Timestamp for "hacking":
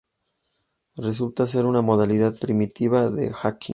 3.31-3.69